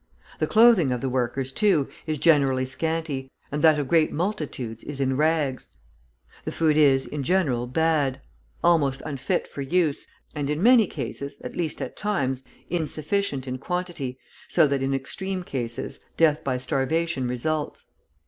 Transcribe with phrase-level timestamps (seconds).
[0.39, 4.99] The clothing of the workers, too, is generally scanty, and that of great multitudes is
[4.99, 5.69] in rags.
[6.43, 8.19] The food is, in general, bad; often
[8.63, 14.17] almost unfit for use, and in many cases, at least at times, insufficient in quantity,
[14.47, 17.85] so that, in extreme cases, death by starvation results.